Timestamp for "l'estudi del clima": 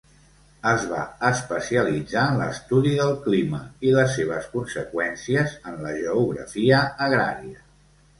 2.39-3.59